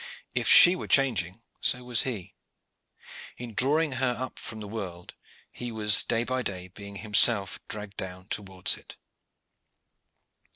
If 0.33 0.47
she 0.47 0.75
were 0.75 0.87
changing, 0.87 1.43
so 1.59 1.83
was 1.83 2.01
he. 2.01 2.33
In 3.37 3.53
drawing 3.53 3.91
her 3.91 4.15
up 4.17 4.39
from 4.39 4.59
the 4.59 4.67
world, 4.67 5.13
he 5.51 5.71
was 5.71 6.01
day 6.01 6.23
by 6.23 6.41
day 6.41 6.69
being 6.69 6.95
himself 6.95 7.59
dragged 7.67 7.97
down 7.97 8.27
towards 8.29 8.77
it. 8.77 8.95